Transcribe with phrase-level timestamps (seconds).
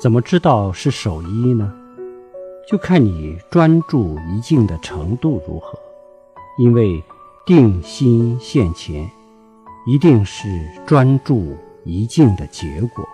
[0.00, 1.72] 怎么知道是守一呢？
[2.70, 5.76] 就看你专注一境的程度如何。
[6.56, 7.02] 因为
[7.44, 9.10] 定心现前
[9.86, 10.48] 一定是
[10.86, 13.04] 专注一境的结果。